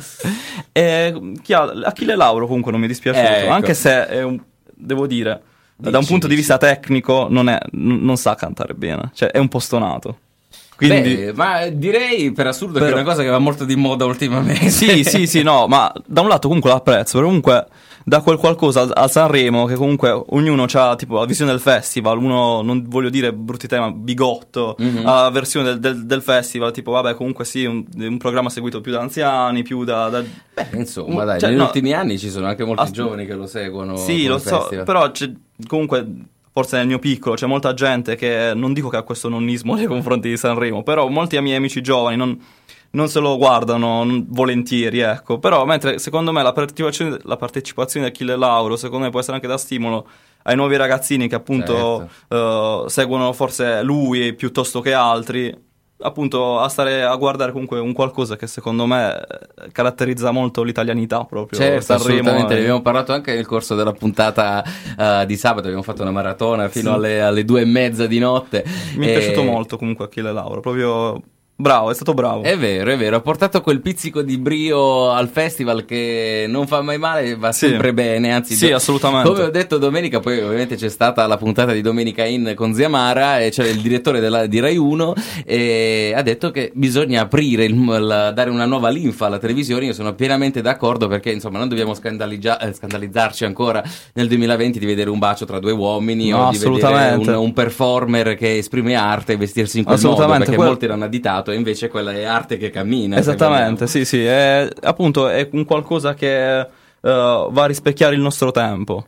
[0.74, 3.52] E chi ha, Achille Lauro comunque non mi è dispiaciuto, Ecco.
[3.52, 4.40] anche se è un-
[4.74, 5.42] devo dire,
[5.76, 6.48] da un Dici, punto di dici.
[6.48, 10.18] vista tecnico non, è- n- non sa cantare bene, cioè è un po' stonato.
[10.76, 11.16] Quindi...
[11.16, 14.06] Beh, ma direi per assurdo che Però- è una cosa che va molto di moda
[14.06, 14.70] ultimamente.
[14.70, 17.66] Sì, sì, sì, no, ma da un lato comunque l'apprezzo, però comunque
[18.10, 22.18] da quel qualcosa al, al Sanremo che comunque ognuno ha tipo la visione del festival,
[22.18, 25.06] uno non voglio dire brutti temi, ma bigotto, Mhm.
[25.06, 28.82] ha la versione del, del- del festival, tipo vabbè comunque sì, un, un programma seguito
[28.82, 30.10] più da anziani, più da...
[30.10, 31.66] da- Beh, insomma, dai, Cioè, negli no.
[31.66, 33.96] ultimi anni ci sono anche molti Ass- giovani che lo seguono.
[33.96, 34.86] sì, lo so, festival.
[34.86, 35.10] però
[35.68, 36.06] comunque...
[36.52, 39.86] Forse nel mio piccolo c'è molta gente che non dico che ha questo nonnismo nei
[39.86, 42.38] confronti di Sanremo, però molti miei amici giovani non,
[42.92, 45.38] non se lo guardano volentieri, ecco.
[45.40, 49.36] Però mentre secondo me la partecipazione, la partecipazione di Achille Lauro, secondo me può essere
[49.36, 50.08] anche da stimolo
[50.44, 52.86] ai nuovi ragazzini che appunto Certo.
[52.86, 55.54] eh, seguono forse lui piuttosto che altri,
[56.02, 61.26] appunto a stare a guardare comunque un qualcosa che secondo me eh, caratterizza molto l'italianità
[61.26, 61.60] proprio.
[61.60, 62.56] Certo, Sanremo, assolutamente, eh.
[62.56, 64.64] ne abbiamo parlato anche nel corso della puntata
[64.98, 66.96] eh, di sabato, abbiamo fatto una maratona fino Sì.
[66.96, 68.64] alle, alle due e mezza di notte.
[68.96, 71.22] Mi è E- piaciuto molto comunque Achille Lauro, proprio
[71.62, 72.44] bravo, è stato bravo.
[72.44, 76.82] È vero, è vero, ha portato quel pizzico di brio al festival che non fa
[76.82, 77.68] mai male, va Sì.
[77.68, 79.28] sempre bene, anzi Sì, do- assolutamente.
[79.28, 83.40] Come ho detto domenica, poi ovviamente c'è stata la puntata di Domenica In con Ziamara
[83.42, 85.14] e c'è il direttore della- di Rai 1
[85.46, 89.94] e ha detto che bisogna aprire, il- la- dare una nuova linfa alla televisione, io
[89.94, 95.10] sono pienamente d'accordo perché insomma non dobbiamo scandalizza- eh, scandalizzarci ancora nel 2020 di vedere
[95.10, 99.34] un bacio tra due uomini No, o di vedere un, un performer che esprime arte
[99.34, 102.58] e vestirsi in quel modo perché quel- molti l'hanno additato e invece quella è arte
[102.58, 103.18] che cammina.
[103.18, 106.68] Esattamente, sì, sì, è, appunto è un qualcosa che eh,
[107.02, 109.08] va a rispecchiare il nostro tempo.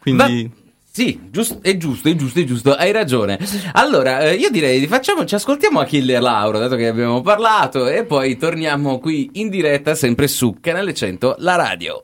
[0.00, 0.58] Quindi...
[0.92, 3.38] Sì, giusto, è giusto, è giusto, è giusto, hai ragione.
[3.74, 8.04] Allora, eh, io direi, facciamo, ci ascoltiamo Achille e Lauro, dato che abbiamo parlato, e
[8.04, 12.02] poi torniamo qui in diretta, sempre su Canale 100, la radio.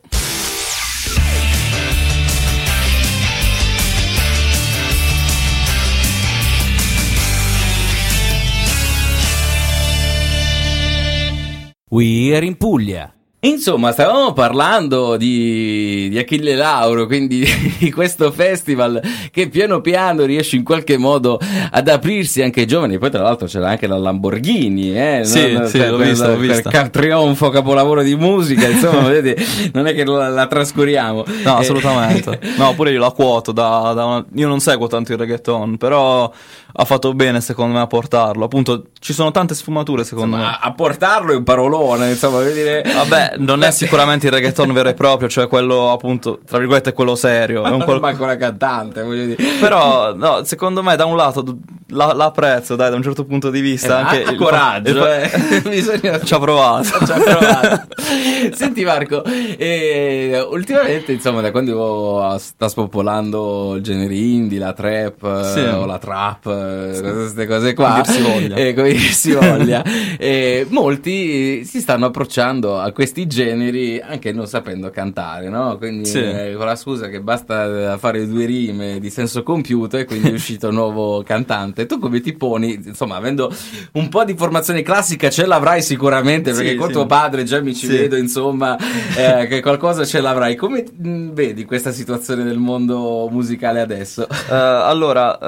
[11.88, 13.15] We are in Puglia.
[13.46, 17.46] Insomma, stavamo parlando di, di Achille Lauro, quindi
[17.78, 21.38] di questo festival che piano piano riesce in qualche modo
[21.70, 22.98] ad aprirsi anche ai giovani.
[22.98, 25.20] Poi, tra l'altro, c'era anche la Lamborghini, eh?
[25.24, 26.70] Sì, non- sì, per- l'ho per- vista, l'ho per vista.
[26.70, 28.66] ca- trionfo, capolavoro di musica.
[28.66, 31.24] Insomma, vedete, non è che la, la trascuriamo.
[31.44, 32.40] No, Eh, assolutamente.
[32.56, 33.52] No, pure io la quoto.
[33.52, 36.32] Da, da una- Io non seguo tanto il reggaeton, però
[36.78, 38.44] ha fatto bene secondo me a portarlo.
[38.44, 40.58] Appunto, ci sono tante sfumature secondo insomma, me.
[40.62, 42.82] a, a portarlo è un parolone, insomma, voglio dire.
[42.82, 47.14] Vabbè, non è sicuramente il reggaeton vero e proprio, cioè quello appunto, tra virgolette, quello
[47.14, 47.64] serio.
[47.64, 49.42] È un Ma qual- manco la cantante, voglio dire.
[49.60, 51.44] Però, no, secondo me, da un lato
[51.88, 53.98] la, la apprezzo, dai, da un certo punto di vista.
[53.98, 55.60] Eh, anche il- coraggio, il- eh.
[55.68, 57.04] Bisogna- Ci ha provato.
[57.04, 57.86] Ci ha provato.
[58.54, 65.60] Senti Marco, eh, ultimamente insomma da quando sta spopolando il genere indie, la trap Sì.
[65.60, 68.54] o la trap, eh, queste cose qua, Come dir si voglia.
[68.56, 69.82] eh, come dir si voglia,
[70.18, 75.76] eh, molti si stanno approcciando a questi generi anche non sapendo cantare, no?
[75.78, 76.18] Quindi Sì.
[76.18, 80.32] eh, con la scusa che basta fare due rime di senso compiuto e quindi è
[80.32, 81.86] uscito un nuovo cantante.
[81.86, 83.52] Tu come ti poni, insomma, avendo
[83.92, 86.92] un po' di formazione classica ce l'avrai sicuramente perché Sì, con sì.
[86.92, 88.76] tuo padre già mi ci vedo, insomma,
[89.16, 90.54] eh, che qualcosa ce l'avrai.
[90.56, 94.26] Come mh, vedi questa situazione del mondo musicale adesso?
[94.28, 95.38] Eh, allora,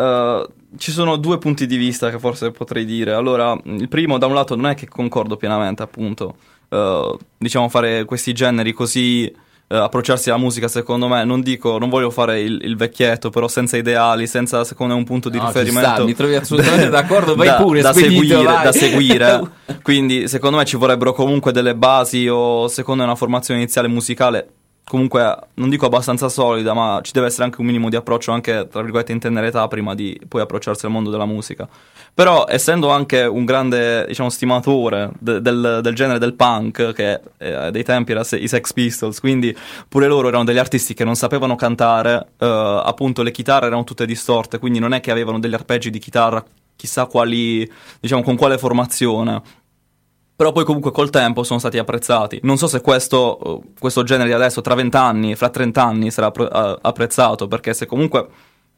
[0.43, 3.13] eh, ci sono due punti di vista che forse potrei dire.
[3.15, 6.37] Allora, il primo, da un lato, non è che concordo pienamente, appunto,
[6.69, 9.25] eh, diciamo, fare questi generi così.
[9.71, 13.49] eh, approcciarsi alla musica, secondo me, non dico, non voglio fare il, il vecchietto, però
[13.49, 15.91] senza ideali, senza secondo me un punto di No, riferimento.
[15.91, 18.65] sta, mi trovi assolutamente d'accordo, vai da, pure, da spedito, seguire, vai.
[18.65, 19.41] da seguire.
[19.83, 24.49] Quindi, secondo me, ci vorrebbero comunque delle basi o secondo me una formazione iniziale musicale
[24.89, 28.67] comunque non dico abbastanza solida, ma ci deve essere anche un minimo di approccio anche
[28.69, 31.69] tra virgolette in tenera età prima di poi approcciarsi al mondo della musica.
[32.15, 37.71] Però essendo anche un grande, diciamo, stimatore de- del, del, genere del punk, che eh,
[37.71, 39.57] dei tempi era se- i Sex Pistols, quindi
[39.89, 44.05] pure loro erano degli artisti che non sapevano cantare, eh, appunto le chitarre erano tutte
[44.05, 46.43] distorte, quindi non è che avevano degli arpeggi di chitarra
[46.79, 47.69] chissà quali,
[48.01, 49.43] diciamo, con quale formazione
[50.39, 52.39] però poi comunque col tempo sono stati apprezzati.
[52.45, 56.31] Non so se questo, questo genere di adesso, tra vent'anni, fra trent'anni, sarà
[56.81, 58.29] apprezzato, perché se comunque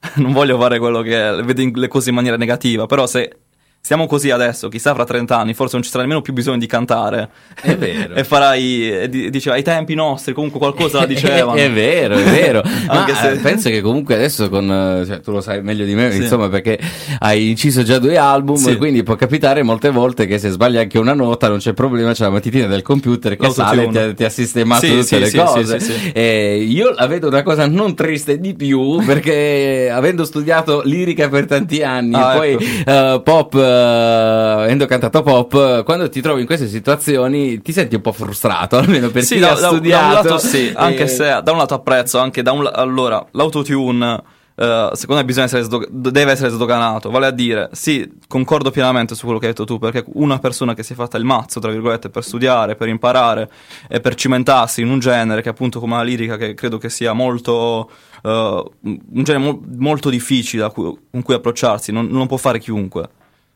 [0.17, 3.41] non voglio fare quello che vede le cose in maniera negativa, però se
[3.83, 6.67] Siamo così adesso, chissà fra 30 anni, forse non ci sarà nemmeno più bisogno di
[6.67, 7.31] cantare.
[7.61, 8.13] È vero.
[8.15, 11.55] e farai, e diceva, ai tempi nostri comunque qualcosa la dicevano.
[11.59, 12.63] è vero, è vero.
[12.87, 13.33] Ma se...
[13.33, 16.19] Eh, penso che comunque adesso con, eh, cioè, tu lo sai meglio di me, sì.
[16.19, 16.79] insomma, perché
[17.21, 18.77] hai inciso già due album, sì.
[18.77, 22.25] quindi può capitare molte volte che se sbagli anche una nota non c'è problema, c'è
[22.25, 26.13] la matitina del computer che sale e ti, ti, ha sistemato sì, tutte le cose.
[26.13, 31.47] E io la vedo una cosa non triste di più, perché avendo studiato lirica per
[31.47, 32.91] tanti anni, ah, poi ecco.
[32.91, 38.13] uh, pop avendo cantato pop, quando ti trovi in queste situazioni ti senti un po'
[38.13, 40.03] frustrato, almeno per sì, chi da, ha da, studiato.
[40.03, 40.73] Da un lato sì, e...
[40.77, 45.63] anche se da un lato apprezzo, anche da un allora, l'autotune Uh, secondo me essere
[45.63, 47.09] sdog- deve essere sdoganato.
[47.11, 50.75] Vale a dire, sì, concordo pienamente su quello che hai detto tu, perché una persona
[50.75, 53.51] che si è fatta il mazzo, tra virgolette, per studiare, per imparare
[53.89, 57.15] e per cimentarsi in un genere che appunto come la lirica, che credo che sia
[57.15, 57.91] molto,
[58.23, 63.09] uh, un genere mo- molto difficile cui, con cui approcciarsi, non, non può fare chiunque.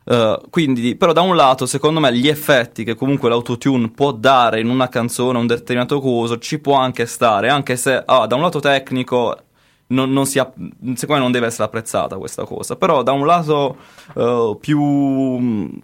[0.05, 4.61] Uh, quindi, però, da un lato, secondo me, gli effetti che comunque l'autotune può dare
[4.61, 8.43] in una canzone, un determinato coso, ci può anche stare, anche se ah, da un
[8.43, 9.39] lato tecnico.
[9.87, 10.51] Non, non sia,
[10.95, 13.77] secondo me non deve essere apprezzata questa cosa, però da un lato
[14.15, 15.79] uh, più,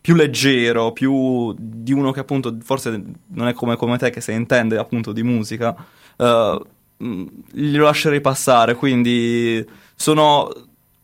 [0.00, 4.32] più, leggero, più di uno che appunto forse non è come, come te che se
[4.32, 5.74] intende appunto di musica,
[6.16, 6.60] uh,
[7.52, 10.50] glielo lascerei passare, quindi sono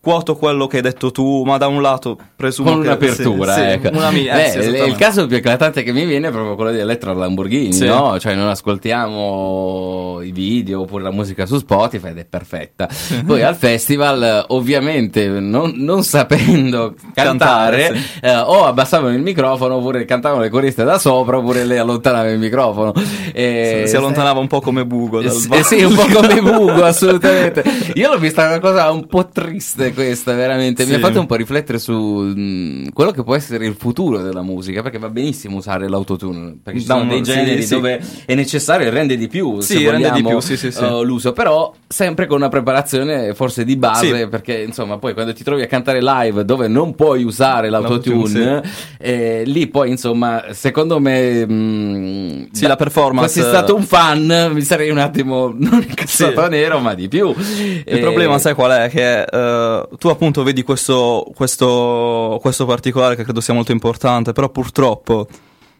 [0.00, 2.88] quoto quello che hai detto tu, ma da un lato presumo Con che...
[2.88, 3.88] un'apertura, sì, ecco.
[3.88, 6.54] Sì, una mia, Beh, eh, sì, il caso più eclatante che mi viene è proprio
[6.54, 8.18] quello di Elettra Lamborghini, no?
[8.18, 12.88] Cioè non ascoltiamo i video oppure la musica su Spotify ed è perfetta.
[13.26, 20.06] Poi al festival, ovviamente, non, non sapendo cantare, cantare eh, o abbassavano il microfono oppure
[20.06, 22.94] cantavano le coriste da sopra oppure lei allontanava il microfono.
[23.32, 27.62] E, si allontanava un po' come Bugo dal eh, sì, un po' come Bugo, assolutamente.
[27.94, 30.84] Io l'ho vista una cosa un po' triste questa, veramente.
[30.84, 30.90] Sì.
[30.90, 34.18] Mi ha fatto un po' riflettere su mh, mm, quello che può essere il futuro
[34.18, 38.34] della musica, perché va benissimo usare l'autotune, perché ci sono dei generi sì, dove è
[38.34, 40.82] necessario e rende di più, sì, se rende di più, sì, sì, sì.
[40.82, 45.44] Uh, l'uso, però sempre con una preparazione forse di base, perché insomma poi quando ti
[45.44, 48.62] trovi a cantare live dove non puoi usare l'autotune,
[48.98, 51.46] eh, lì poi insomma, secondo me...
[51.46, 53.40] Mh, mm, sì, la performance...
[53.40, 57.28] Fossi stato un fan, mi sarei un attimo non incazzato nero, ma di più.
[57.30, 57.98] Il e...
[57.98, 58.88] problema, sai qual è?
[58.88, 59.24] Che...
[59.30, 65.28] Uh, tu appunto vedi questo, questo, questo particolare che credo sia molto importante, però purtroppo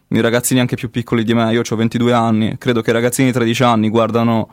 [0.07, 3.27] i ragazzini anche più piccoli di me, io ho 22 anni, credo che i ragazzini
[3.27, 4.49] di 13 anni guardano,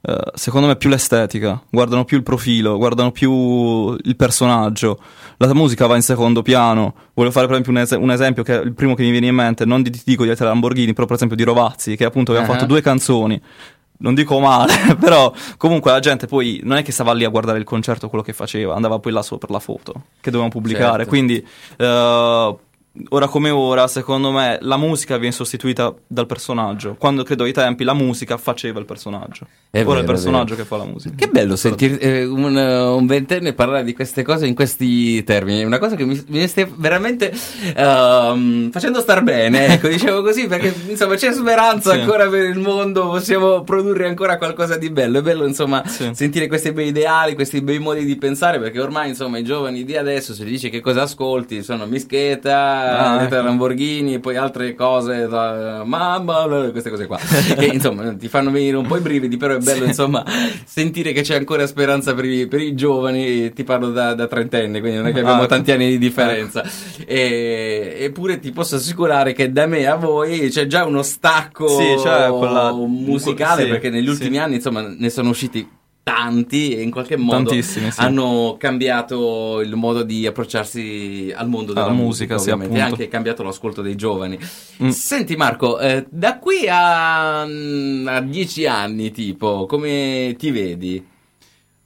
[0.00, 4.98] eh, secondo me, più l'estetica, guardano più il profilo, guardano più il personaggio.
[5.36, 6.94] La musica va in secondo piano.
[7.14, 9.26] Voglio fare per esempio un, es- un esempio che è il primo che mi viene
[9.26, 12.30] in mente, non di ti dico di Lamborghini, però per esempio di Rovazzi, che appunto
[12.32, 12.52] aveva uh-huh.
[12.52, 13.40] fatto due canzoni
[14.02, 17.58] non dico male, però comunque la gente poi non è che stava lì a guardare
[17.58, 21.04] il concerto quello che faceva, andava poi là solo per la foto che dovevamo pubblicare.
[21.04, 21.08] Certo.
[21.08, 21.46] Quindi
[21.78, 22.58] uh,
[23.10, 26.94] ora come ora, secondo me, la musica viene sostituita dal personaggio.
[26.98, 29.46] Quando credo ai tempi la musica faceva il personaggio.
[29.70, 31.14] È ora vero, è il personaggio che fa la musica.
[31.16, 35.62] Che bello sentire eh, un, un, ventenne parlare di queste cose in questi termini.
[35.62, 39.68] È una cosa che mi, mi stai veramente uh, facendo star bene.
[39.72, 42.00] Ecco, dicevo così perché insomma c'è speranza sì.
[42.00, 43.08] ancora per il mondo.
[43.08, 45.20] Possiamo produrre ancora qualcosa di bello.
[45.20, 46.10] È bello, insomma, sì.
[46.12, 48.58] sentire questi bei ideali, questi bei modi di pensare.
[48.58, 52.81] Perché ormai, insomma, i giovani di adesso, se gli dici che cosa ascolti, sono mischeta
[52.82, 53.34] ah, ecco.
[53.34, 57.18] Lamborghini, poi altre cose, da, mamma, queste cose qua.
[57.58, 60.24] che insomma ti fanno venire un po' i brividi, però è bello insomma
[60.64, 63.52] sentire che c'è ancora speranza per i, per i giovani.
[63.52, 66.62] Ti parlo da, da, trentenne, quindi non è che abbiamo ah, tanti anni di differenza.
[67.06, 71.96] E, eppure ti posso assicurare che da me a voi c'è già uno stacco sì,
[72.00, 72.72] cioè quella...
[72.72, 74.38] musicale, sì, perché negli ultimi sì.
[74.38, 77.88] anni insomma ne sono usciti tanti e in qualche modo sì.
[77.96, 83.42] hanno cambiato il modo di approcciarsi al mondo della musica, musica sì, e anche cambiato
[83.42, 84.38] l'ascolto dei giovani.
[84.82, 84.88] Mm.
[84.88, 91.06] Senti Marco, eh, da qui a, a, dieci anni tipo, come ti vedi?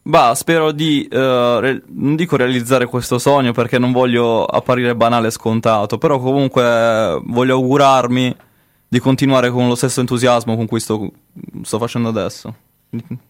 [0.03, 5.27] Bah, spero di, uh, re- non dico realizzare questo sogno perché non voglio apparire banale
[5.27, 8.35] e scontato, però comunque voglio augurarmi
[8.89, 11.11] di continuare con lo stesso entusiasmo con cui sto,
[11.63, 12.55] sto facendo adesso.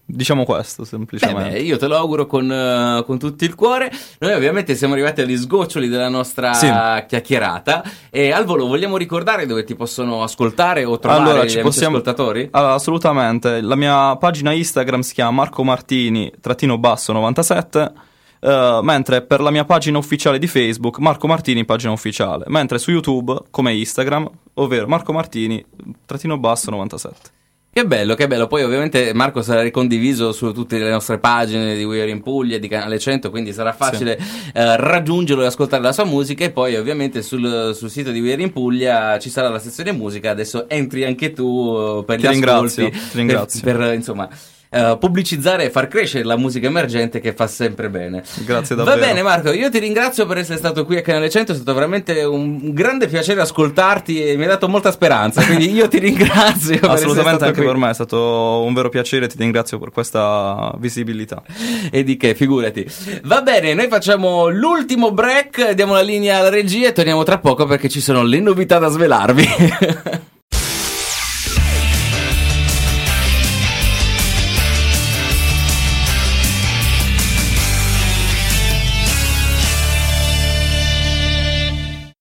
[0.04, 1.42] Diciamo questo semplicemente.
[1.42, 3.90] Beh, beh, io te lo auguro con, uh, con, tutto il cuore.
[4.20, 6.66] Noi ovviamente siamo arrivati agli sgoccioli della nostra sì.
[6.66, 11.96] chiacchierata e al volo vogliamo ricordare dove ti possono ascoltare o trovare allora, ci possiamo...
[11.96, 12.48] ascoltatori?
[12.52, 13.60] Allora, assolutamente.
[13.60, 17.92] La mia pagina Instagram si chiama Marco Martini trattino basso 97
[18.40, 22.90] uh, mentre per la mia pagina ufficiale di Facebook Marco Martini pagina ufficiale, mentre su
[22.90, 25.64] YouTube come Instagram, ovvero Marco Martini
[26.04, 27.34] trattino basso 97.
[27.76, 28.46] Che bello, che bello.
[28.46, 32.56] Poi ovviamente Marco sarà ricondiviso su tutte le nostre pagine di We Are in Puglia,
[32.56, 34.50] di Canale 100, quindi sarà facile sì.
[34.54, 38.32] eh, raggiungerlo e ascoltare la sua musica e poi ovviamente sul, sul, sito di We
[38.32, 42.26] Are in Puglia ci sarà la sezione musica, adesso entri anche tu eh, per ti
[42.26, 43.08] gli ringrazio, ascolti.
[43.10, 43.60] Ti ringrazio.
[43.60, 44.26] Per, per insomma
[44.70, 48.22] uh, pubblicizzare e far crescere la musica emergente che fa sempre bene.
[48.44, 48.98] Grazie davvero.
[48.98, 51.74] Va bene Marco, io ti ringrazio per essere stato qui a Canale 100, è stato
[51.74, 56.78] veramente un grande piacere ascoltarti e mi ha dato molta speranza, quindi io ti ringrazio.
[56.88, 57.66] Assolutamente anche qui.
[57.66, 61.42] per me è stato un vero piacere, ti ringrazio per questa visibilità.
[61.90, 62.86] E di che, figurati.
[63.24, 67.66] Va bene, noi facciamo l'ultimo break, diamo la linea alla regia e torniamo tra poco
[67.66, 69.46] perché ci sono le novità da svelarvi.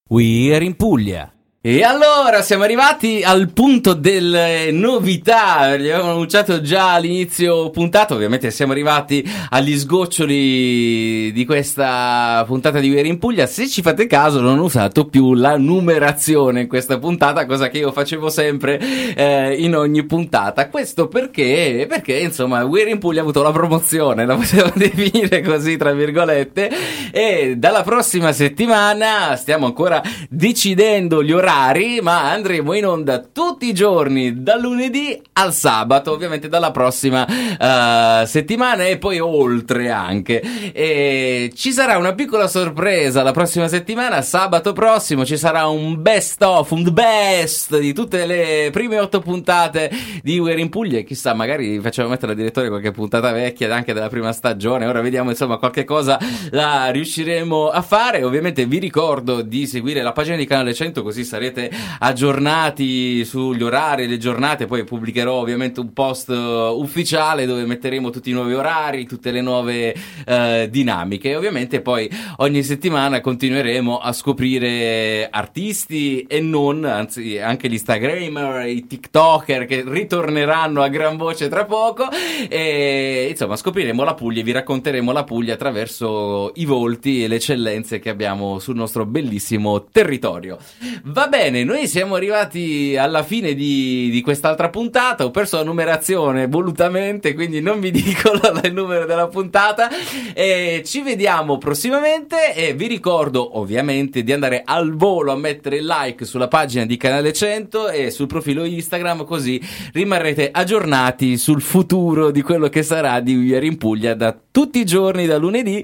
[0.07, 1.33] We are in Puglia.
[1.67, 8.51] E allora siamo arrivati al punto delle novità, li avevamo annunciato già all'inizio puntata, ovviamente
[8.51, 14.41] siamo arrivati agli sgoccioli di questa puntata di Veri in Puglia, se ci fate caso
[14.41, 18.79] non ho usato più la numerazione in questa puntata, cosa che io facevo sempre
[19.15, 24.27] eh, in ogni puntata, questo perché, perché insomma Veri in Puglia ha avuto la promozione,
[24.27, 26.69] la possiamo definire così tra virgolette,
[27.09, 29.99] e dalla prossima settimana stiamo ancora
[30.29, 36.11] decidendo gli orari orari, ma andremo in onda tutti i giorni, dal lunedì al sabato,
[36.11, 40.41] ovviamente dalla prossima uh, settimana e poi oltre anche.
[40.73, 46.41] E ci sarà una piccola sorpresa la prossima settimana, sabato prossimo ci sarà un best
[46.43, 49.89] of, un best di tutte le prime otto puntate
[50.21, 51.01] di We're in Puglia.
[51.01, 54.85] Chissà, magari facciamo mettere al direttore qualche puntata vecchia anche della prima stagione.
[54.85, 56.19] Ora vediamo, insomma, qualche cosa
[56.51, 58.23] la riusciremo a fare.
[58.23, 61.69] Ovviamente vi ricordo di seguire la pagina di Canale 100 così sarete sarete
[61.99, 68.29] aggiornati sugli orari, le giornate, poi pubblicherò ovviamente un post uh, ufficiale dove metteremo tutti
[68.29, 74.11] i nuovi orari, tutte le nuove uh, dinamiche e ovviamente poi ogni settimana continueremo a
[74.13, 81.49] scoprire artisti e non, anzi anche gli Instagrammer, i TikToker che ritorneranno a gran voce
[81.49, 82.07] tra poco
[82.49, 87.35] e insomma scopriremo la Puglia e vi racconteremo la Puglia attraverso i volti e le
[87.35, 90.57] eccellenze che abbiamo sul nostro bellissimo territorio.
[91.03, 95.25] Va bene bene, noi siamo arrivati alla fine di, di, quest'altra puntata.
[95.25, 99.89] Ho perso la numerazione volutamente, quindi non vi dico il numero della puntata.
[100.33, 102.55] E ci vediamo prossimamente.
[102.55, 107.33] E vi ricordo, ovviamente, di andare al volo a mettere like sulla pagina di Canale
[107.33, 109.61] 100 e sul profilo Instagram, così
[109.91, 114.85] rimarrete aggiornati sul futuro di quello che sarà di We in Puglia da tutti i
[114.85, 115.83] giorni, da lunedì.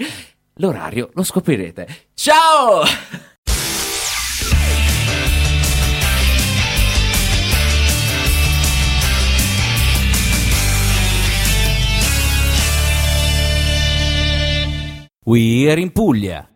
[0.55, 1.87] L'orario lo scoprirete.
[2.13, 2.83] Ciao!
[15.31, 16.50] We are in Puglia.